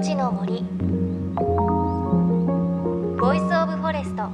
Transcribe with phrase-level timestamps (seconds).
[0.00, 0.62] 命の森。
[3.20, 4.30] Voice of Forest。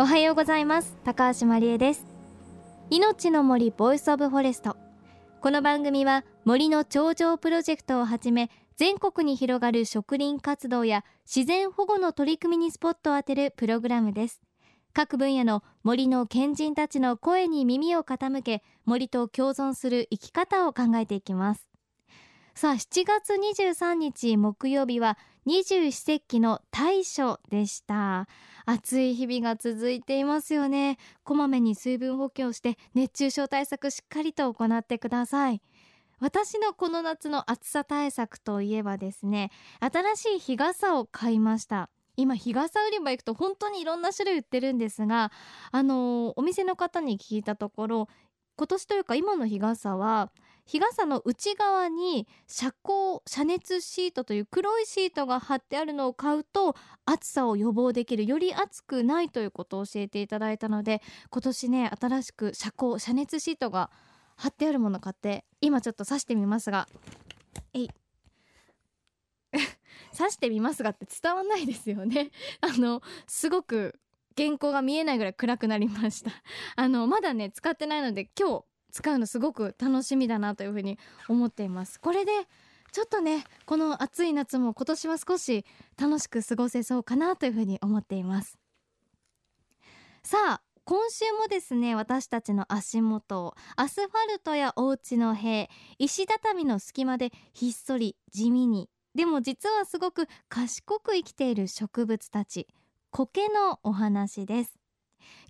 [0.00, 0.96] おはようございます。
[1.04, 2.04] 高橋真理恵です。
[2.90, 4.76] 命の森 Voice of Forest。
[5.40, 14.40] この番組は森の頂上プロジェクトをはじめ全国に広がる植林活動や自然保護の取り組みにスポットを当てるプログラムです。
[14.96, 21.68] 各分野の森の賢人たちの声に耳を傾け森と共存する生き方を考えていきます。
[22.54, 28.26] さあ7月23日木曜日は二十四節気の大暑でした。
[28.64, 30.96] 暑い日々が続いていますよね。
[31.24, 35.60] こまめに水分補給をして熱中症対策しっかりと行ってください。
[36.20, 41.90] 私のこの夏の暑さ対策といえばですね新しい日傘を買いました。
[42.16, 45.30] 今日傘売り場行くと本当にいろんな種類売ってるんですが
[45.70, 48.08] あの、お店の方に聞いたところ
[48.56, 50.30] 今年というか今の日傘は
[50.64, 63.90] 日傘の内側に遮光遮熱シートという黒いシートが貼ってあるのを買うと暑さを予防できるより暑くないということを教えていただいたので今年ね新しく遮光遮熱シートが
[64.36, 66.88] 貼ってあるものを買って今ちょっと刺してみますが。
[67.72, 67.90] えい。
[70.16, 72.30] 刺してみますがって伝わんないですよね。
[72.60, 73.98] あのすごく
[74.36, 76.30] 原稿が見えないぐらい暗くなりました。
[76.76, 80.98] あのまだね使ってないので今日使うのすごく楽しみだなというふうに
[81.28, 82.00] 思っています。
[82.00, 82.32] これで
[82.92, 85.64] ちょっとねこの暑い夏も今年は少し
[85.98, 88.58] 楽しく過ごせそうかなというふうに思っています。
[90.22, 102.68] さあ今週もですね私たちの足元アスファルトやお家の塀石畳の隙間でひっそり地味にでも実はすごく賢く生きている植物たち
[103.10, 104.74] 苔のお話です。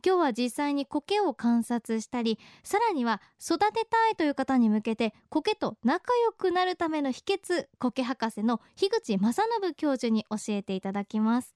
[0.07, 11.53] 今日は実際に苔を観察したりさらには育てたいという方に向けて苔と仲良くなるための秘訣苔博士の樋口正信教授に教えていただきます。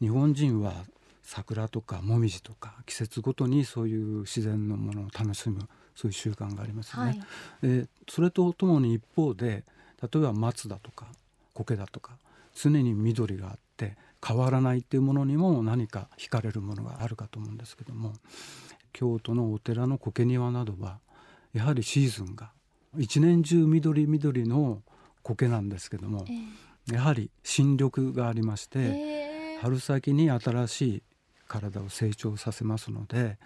[0.00, 0.84] 日本人は
[1.22, 7.10] 桜とかもみじとか季節ごとにそういう自然のものを楽しむそういう習慣がありますよね。
[7.10, 7.20] はい、
[7.62, 9.64] えそれとともに一方で
[10.02, 11.06] 例えば松だとか
[11.54, 12.18] 苔だとか
[12.54, 13.96] 常に緑があって
[14.26, 18.12] 変わらないっていうものにも何か惹かれるものがあるかと思うんですけども
[18.92, 20.98] 京都のお寺の苔庭などは
[21.52, 22.50] やはりシーズンが
[22.98, 24.82] 一年中緑緑の
[25.22, 26.24] 苔なんですけども、
[26.88, 29.36] えー、やはり新緑がありまして、え。
[29.56, 31.02] ー、春先に新しい
[31.48, 33.38] 体を成長させますので、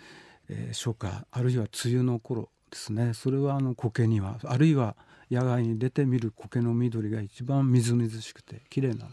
[0.48, 3.14] えー、初夏あるいは梅雨の頃ですね。
[3.14, 4.96] それはあの苔にはあるいは
[5.30, 9.06] 野外に出てみる苔の緑が一番みずみずしくて綺麗な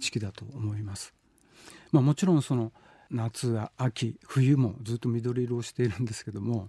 [0.00, 1.14] 時期だと思います。
[1.92, 2.72] まあ、もちろんその
[3.10, 6.68] 夏や秋冬もずっと緑色をしているんですけども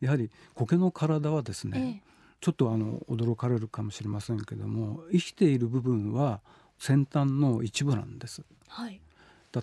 [0.00, 6.40] やはり苔の体はですね、ええ、ちょっとあの驚かれるかもしれませんけども生きている部分は
[6.78, 8.42] 先端の一部なんです。
[8.68, 9.00] はい、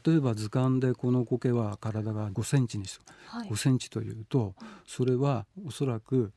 [0.06, 4.56] 例えば図鑑でこの苔は体が5センチにする、はい、5センチというと
[4.88, 6.34] それはおそらく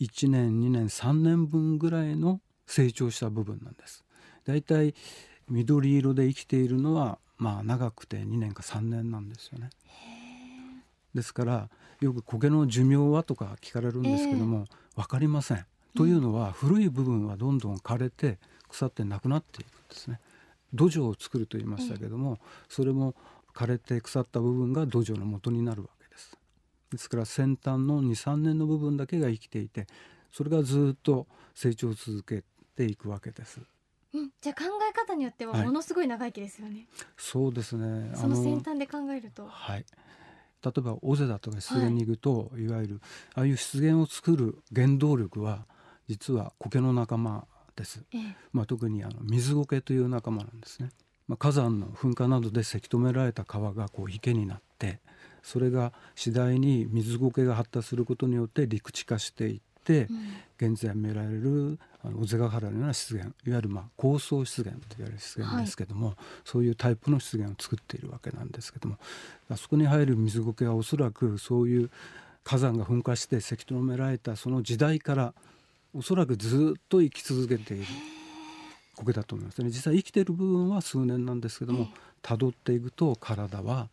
[0.00, 4.04] 1年2年3年分ぐらいの成長した部分なんです。
[4.44, 4.94] だいたい
[5.48, 9.70] 緑色で生きているのはまあ長くて2年か3年なんですよね。
[11.14, 11.68] ですから
[12.00, 15.64] よく苔の寿命はとか聞かれるんですけども分かりません。
[15.96, 18.38] というのは古い部分はどんどん枯れて
[18.68, 20.20] 腐ってなくなっていくんですね。
[20.72, 22.38] 土壌を作ると言いましたけども、
[22.68, 23.14] それも
[23.54, 25.97] 枯れて腐った部分が土壌の元になるわけ
[26.90, 27.08] です。
[27.08, 29.86] から先端の23年の部分だけが生きていて
[30.32, 32.44] それがずっと成長を続け
[32.76, 33.60] ていくわけです。
[34.14, 36.74] うん、じゃあ考え方によってはものすごい長生きですよね。
[36.74, 38.12] はい、そうですね。
[38.14, 39.46] その先端で考えると。
[39.46, 39.84] はい。
[40.64, 43.00] 例えば尾瀬だとか湿原に行くと、はい、いわゆる
[43.34, 45.66] ああいう湿原を作る原動力は
[46.08, 47.46] 実は苔の仲間
[47.76, 50.90] です、ええ、まあ、特にあの水苔という仲間なんですね、
[51.28, 54.98] まあ、火山の噴火などでせき止められた川がこう池になって
[55.48, 60.06] それが次第に水苔が発達することによって陸地化していって、
[60.60, 68.98] うん、現在見られるあの尾瀬ヶ原のような湿原いわゆるまあ高層湿原と言われる湿原ですけども、はい、そういうタイプの湿原を作っているわけなんですけども
[69.50, 71.90] あそこに入る水苔はおそらくそういう
[72.44, 75.34] 火山が噴火してせき止められたその時代から
[75.94, 77.86] おそらくずっと生き続けている
[78.96, 79.62] 苔だと思います。
[79.62, 81.88] ね実際生きている部分は数年なんですけども
[82.20, 83.88] たどっていくと体は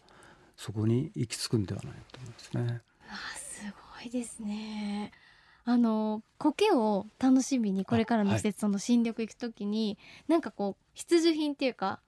[0.57, 2.81] そこに行き着くんではないかと思いますね。
[3.09, 3.61] あす
[3.99, 5.11] ごいですね。
[5.67, 9.97] あの苔を楽しみにこれからの季節、その新緑行くときに
[10.27, 11.99] なんかこう必需品っていうか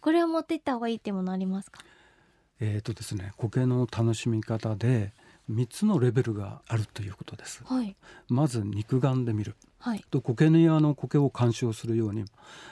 [0.00, 1.80] これを持っていった方がいいっていうものありますか？
[2.60, 5.12] えーとですね苔の楽しみ方で
[5.50, 7.62] 3つのレベルがあるということです。
[7.64, 7.94] はい、
[8.28, 12.24] まず肉眼で見る、はい、と苔庭の苔を鑑賞するように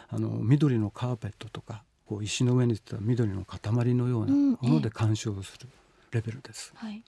[0.09, 5.69] あの緑のカーペットとかこう石の上に出た緑の塊のようなもので鑑賞する
[6.11, 6.73] レベルです。
[6.75, 7.05] はい、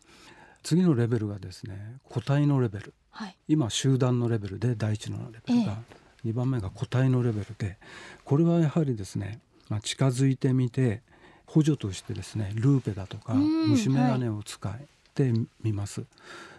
[0.63, 5.77] 次のレベルがですね個体のレベル、はい、今集団のレベルで第一のレベルが、
[6.23, 7.79] え2番目が個体のレベルで
[8.25, 11.03] これはやはりですね、まあ、近づいてみて
[11.47, 14.73] 補助としてですねルーペだとか虫眼鏡を使っ
[15.15, 15.33] て
[15.65, 16.03] みます。
[16.03, 16.09] はい、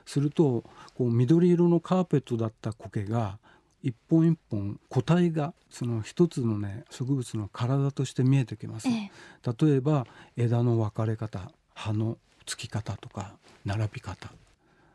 [0.06, 3.38] するとこう緑色のカーペットだった苔が
[3.84, 9.12] 一本一本個体がその一つのね植物の体として見えてきます、え
[9.46, 10.08] え、例えば
[10.38, 13.34] 枝の分かれ方葉のつき方とか
[13.66, 14.32] 並び方。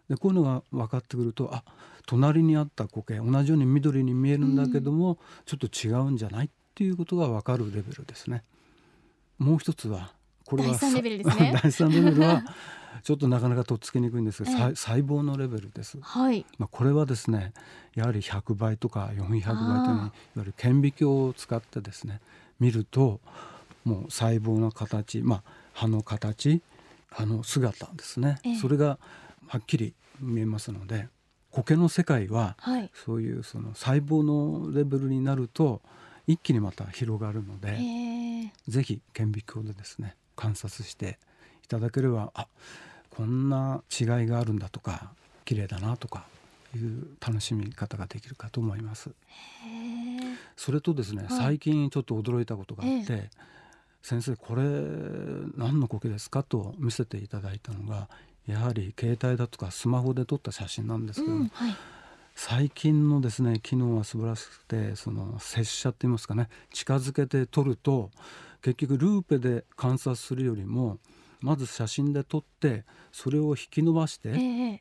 [0.08, 1.62] でこういうのが分かってくるとあ
[2.06, 8.42] 隣にあった苔同じように緑に見えるんだけども、うん、ちょっと違うんじゃないっていうことが分かるレベルですね。
[9.38, 10.14] もう一つは
[10.46, 11.52] これは第3レベルですね。
[11.62, 12.42] 第3レベルは
[13.08, 15.96] ちょっとなかなかとっつきにくいんですが、ええ、細胞のレベルです。
[15.98, 16.44] はい。
[16.58, 17.54] まあこれはですね、
[17.94, 22.20] やはり100倍とか400倍といういわゆる顕微鏡を使ってですね
[22.60, 23.20] 見ると
[23.86, 26.60] もう細胞の形、まあ葉の形、
[27.16, 28.98] あの姿ですね、え、それが
[29.46, 31.08] はっきり見えますので、
[31.50, 35.80] 苔の世界は、はい、そういうその細胞のレベルになると
[36.26, 37.78] 一気にまた広がるので、
[38.68, 41.18] ぜひ顕微鏡でですね観察して
[41.64, 42.48] いただければあ
[43.18, 45.10] こんな違いがあるんだとか
[45.44, 46.24] 綺麗だなとか
[46.76, 49.10] いう楽しみ方ができるかと思います。
[50.56, 53.28] それとですね、はい、最近ちょっと驚いたことがあって、
[54.04, 54.62] 先生これ
[55.56, 58.08] 何の苔ですかと見せていただいたのが
[58.46, 61.76] やはり携帯だとかスマホで撮った写真なんですけど、うんはい、
[62.36, 68.10] 最近のですね機能は素晴らしくてその接写って言いますかね近づけて撮ると
[68.62, 70.98] 結局ルーペで観察するよりも
[71.40, 74.30] まず写真で撮ってそれを引き伸ばして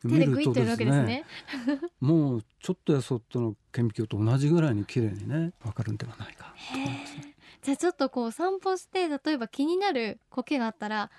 [0.04, 1.26] 見るとですね,、
[2.00, 7.36] もうちょっとやそっとの顕微鏡と同じぐらいに綺麗にね分かるんではないかと思いますね。
[7.62, 11.12] じゃあちょっとこう散歩して例えば気になる苔があったら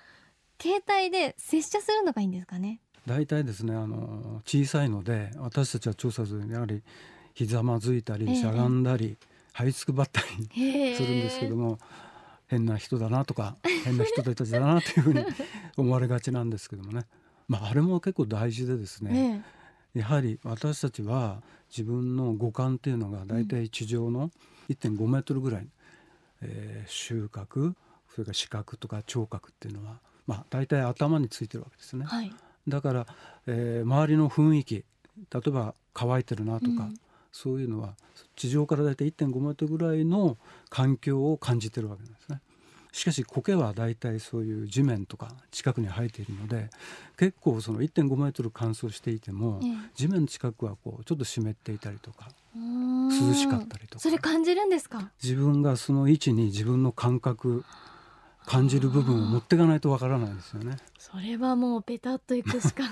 [0.61, 2.81] 携帯で接写するのがいいんですかね？
[3.05, 6.83] 大体ですねあの小さいので私たちは調査するにやはり
[7.33, 9.17] ひざまずいたりしゃがんだり、
[9.53, 11.79] 這いつくばったりするんですけども
[12.49, 13.55] 変な人だなとか
[13.85, 15.23] 変な人たちだなというふうに
[15.77, 17.05] 思われがちなんですけどもね、
[17.47, 19.43] まあ、あれも結構大事でですね、
[19.93, 24.31] やはり私たちは自分の五感っていうのが大体地上の
[24.69, 25.67] 1.5メートルぐらい、
[26.41, 27.75] えー、収穫
[28.09, 32.05] それから視覚とか聴覚っていうのは、まあ、大体頭についてるわけですね。
[32.05, 32.33] はい、
[32.67, 33.07] だから、
[33.45, 34.85] えー、周りの雰囲気
[35.31, 36.99] 例えば乾いてるなとか、うん、
[37.31, 37.95] そういうのは
[38.35, 40.37] 地上から大体1.5メートルぐらいの
[40.69, 42.41] 環境を感じてるわけなんですね。
[42.91, 46.71] しかし苔は大体そういう地面とか近くに生えているので
[47.17, 49.61] 結構その1.5メートル乾燥していても、
[49.93, 53.99] 地面近くはこうちょっと湿っていたりとか涼しかったりとか。
[53.99, 55.11] それ感じるんですか？
[55.21, 57.63] 自分がその位置に自分の感覚
[58.47, 60.77] 感じる部分を持っていかないとわからないですよね。
[60.97, 62.83] それはもうペタッといくしか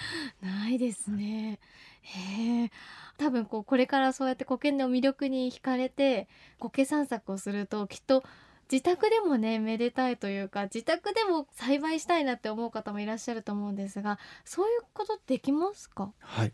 [0.42, 1.58] ないですね。
[2.02, 2.70] へえ。
[3.16, 6.28] 多分こうこれからそうやって苔の魅力に惹かれて
[6.58, 8.22] 苔散策をするときっと
[8.70, 16.12] 自宅でもねめでたいというか自宅でも栽培したいなって思う方もいらっしゃると思うんですがそういうことできますか？
[16.20, 16.52] はい。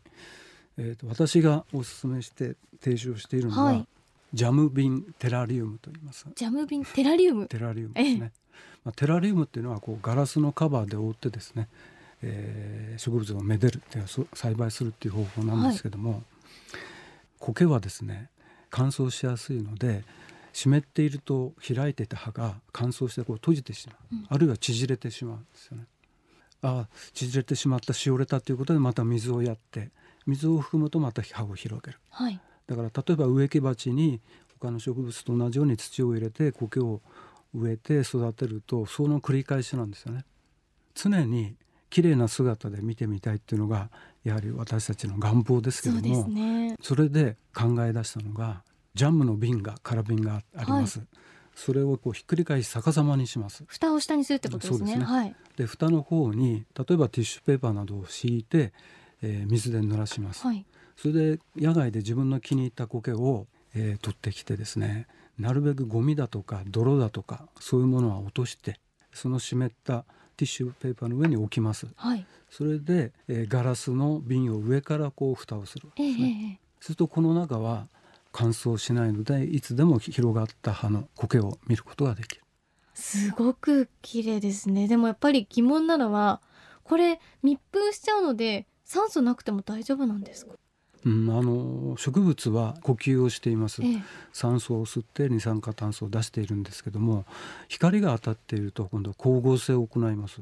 [0.76, 3.86] えーと、私がおすすめして提唱しているのは、はい、
[4.32, 6.26] ジャム瓶テラリウムと言います。
[6.34, 7.46] ジャム瓶テラリウム？
[7.46, 8.32] テラリウムですね、
[8.84, 11.68] まあ、テラリウムっていうのはこうガラスのカバーで覆ってですね、
[12.26, 13.82] えー、植物をめでる
[14.32, 16.20] 栽培するっていう方法なんですけども、はい、
[17.38, 18.30] 苔はですね
[18.70, 20.04] 乾燥しやすいので
[20.52, 25.84] 湿っていると開いてた葉が乾燥してこう閉じてしまう、うん、あるいは縮れてしまうんですよね。
[26.62, 29.90] ああ縮れてしまったしおれたということでまた水をやって
[30.26, 34.20] 水を含むとまた葉を広げる、はい、だから例えば植木鉢に
[34.58, 37.02] 他の植物と同じように土を入れて苔を
[37.54, 40.24] 植えて育てるとその繰り返しなんですよね。
[40.94, 41.56] 常に
[41.94, 43.88] 綺麗な姿で見てみたいっていうのが
[44.24, 46.24] やはり私たちの願望ですけども
[46.82, 50.98] そ、ね,、れで考え出したのがジャムの瓶が空瓶があります。
[50.98, 51.08] はい、
[51.54, 53.62] それをこうひっくり返し逆さまにします。
[53.68, 54.94] 蓋を下にするってことですね。
[54.94, 55.36] で、ねはい、
[55.66, 58.72] 蓋の方に例えばティッシュペーパーなどを敷いて、
[59.22, 60.44] えー、水で濡らします。
[60.44, 65.06] はい、それで野外で自分の気に入った苔を、えー、取ってきてですね、
[65.38, 68.80] なるべくゴミだとか泥だとかそういうものは落として
[69.12, 71.86] その湿ったティッシュペーパーの上に置きます。
[71.96, 76.58] はい、それで、えー、ガラスの瓶を上からこう蓋をするんですね。
[76.60, 77.88] えー、するとこの中は
[78.32, 82.42] 乾燥しないのでいつでも広がった葉の苔を見ることができる。
[82.94, 84.86] すごく綺麗ですね。
[84.88, 86.40] でもやっぱり疑問なのは
[86.82, 90.52] これ密封しちゃうので酸素なくても大丈夫なんですか？
[91.04, 97.26] うん、あの植物は呼吸をしています、ええ、酸素を吸って二酸化炭素を出しているんですけども
[97.68, 100.40] 光が当たっていると今度は光合成を行います。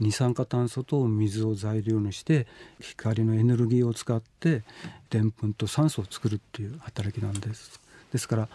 [0.00, 2.46] 二酸化炭素と水を材料にして
[2.80, 4.62] 光のエネルギーを使って
[5.10, 7.80] でんぷんと酸素を作るっていう働きなんです。
[8.10, 8.48] ですから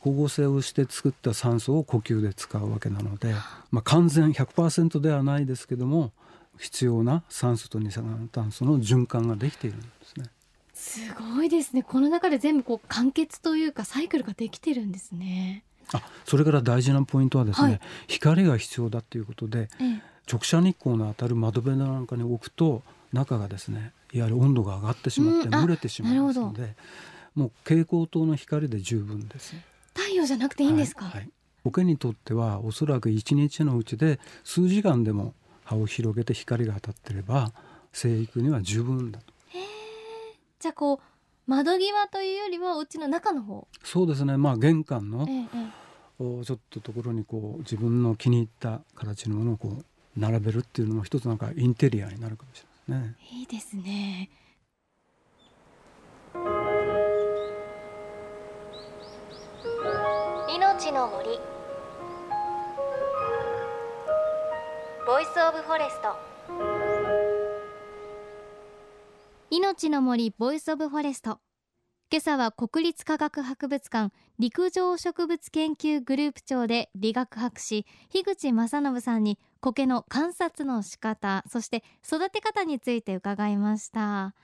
[0.00, 3.34] 光合成をして作った酸素を呼吸で使うわけなので、
[3.70, 6.12] まあ、完全100%ではないですけども
[6.58, 10.26] 必要な酸素と二酸化炭素の循環ができているんですね。
[10.78, 11.82] すごいですね。
[11.82, 15.64] この中で全部こう完結というかサイクルができてるんですね。
[15.92, 22.82] あそれから大事なポイントはですね、はい、光が必要だということで、ええ、直射日光の当たる窓辺なんかに置くと
[23.12, 26.76] 中がですねいわゆる温度が上がってしまって蒸れてしまいますので、
[27.34, 29.56] もう蛍光灯の光で十分です。
[29.94, 31.30] 太陽じゃなくていいんですか、はいはい、
[31.64, 37.52] 苔にとってはおそらく一日のうちで数時間でも葉を広げて光が当たってれば
[37.92, 39.37] 生育には十分だと
[40.58, 40.98] じゃあこう
[41.46, 43.68] 窓際というよりはお家の中の方。
[43.84, 44.36] そうですね。
[44.36, 49.84] まあ玄関の、ええ、ちょっとところにこう自分の気に入った形のものをこう
[50.20, 53.38] 並べるっていうのも一つなんかインテリアになるかもしれないですね。
[53.38, 54.30] いいですね。
[60.54, 61.38] 命の森。
[65.06, 66.77] Voice of Forest
[69.50, 71.38] 命の森 Voice of Forest。
[72.12, 84.34] 今朝は国立科学博物館陸上植物研究グループ長で理学博士樋口正信さんに苔の観察の仕方そして育て方について伺いました。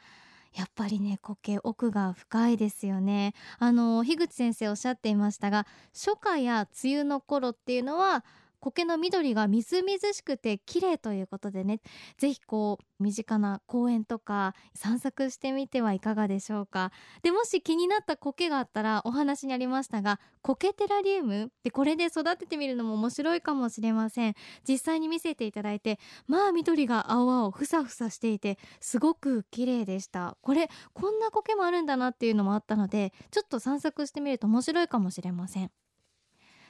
[0.55, 3.35] やっぱりね苔奥が深いですよね。
[3.59, 8.25] あの樋口先生おっしゃっていましたが初夏や梅雨の頃っていうのは
[8.65, 11.81] 苔の緑がみずみずしくて綺麗ということでね
[12.17, 16.91] ぜひこう身近な公園とか散策してみてはいかがでしょうか。
[17.23, 24.35] でもし気になった苔があったらお話にありましたが苔テラリウムでこれで育ててみるのも面白いかもしれません。
[24.67, 30.39] 実際に見せていただいてまあ緑が青々ふさふさしていてすごく綺麗でした。
[30.41, 35.84] これこんな苔もあるんだなっていうのもあったのでちょっと散策してみると面白いかもしれません。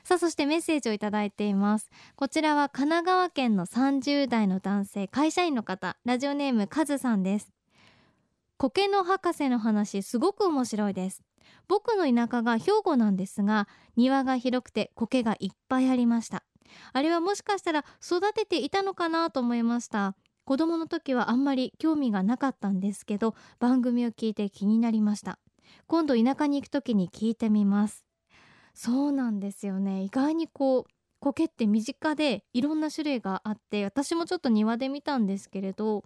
[0.05, 1.89] さあそしてメッセージをいただいています。
[2.15, 7.55] こちらは神奈川県の30代の男性会社員の方ラジオネームカズさんです。
[8.59, 11.23] 苔の博士の話すごく面白いです。
[11.69, 16.45] 僕の田舎が兵庫なんですが庭が広くて苔がいっぱいありました。
[16.93, 20.15] あれはもしかしたら育てていたのかなと思いました。
[20.45, 25.39] 子供の時はあんまり興味がなかったんですけど番組を聞いて気になりました。
[25.87, 28.05] 今度田舎に行く時に聞いてみます。
[28.75, 30.03] そうなんですよね。
[30.03, 30.85] 意外にこう
[31.21, 36.05] 苔って身近でいろんな種類があって私もちょっと庭で見たんですけれど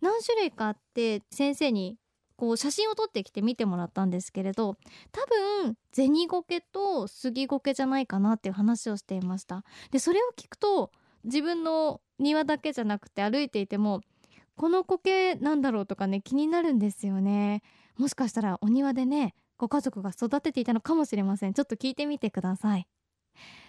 [0.00, 1.98] 何種類かあって先生に
[2.36, 4.76] こう写真を撮ってきて見てもらったんですけれど
[5.12, 5.24] 多
[5.62, 9.62] 分銭苔と杉苔じゃないかなっていう話をしていました。
[9.90, 10.90] でそれを聞くと
[11.24, 14.00] 自分の庭だけじゃなくて歩いていても
[14.56, 17.62] この苔なんだろうとかね気になるんですよね。
[17.98, 21.52] もしかしたらお庭でねご家族が育てていたのかもしれません。
[21.52, 22.88] ちょっと聞いてみてください。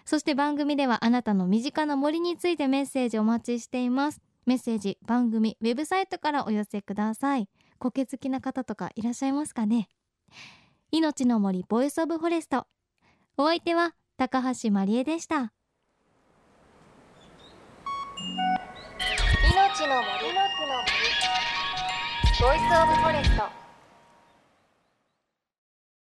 [0.05, 4.21] そして番組ではあなたの身近な森についてメッセージお待ちしています。
[4.45, 7.49] メッセージ番組ウェブサイトからお寄せください。
[7.77, 9.89] 苔好きな方とかいらっしゃいますかね。
[10.91, 12.67] 命の森 Voice of Forest。
[13.35, 15.51] お相手は高橋真理恵でした。
[19.51, 20.33] 命の森。
[20.33, 20.87] の森。
[22.39, 23.70] ボイスオブフォレスト。